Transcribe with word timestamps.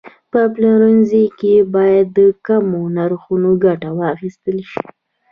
په 0.31 0.41
پلورنځي 0.53 1.25
کې 1.39 1.53
باید 1.75 2.05
د 2.17 2.19
کمو 2.47 2.81
نرخونو 2.97 3.49
ګټه 3.65 3.89
واخیستل 3.99 4.57
شي. 4.71 4.85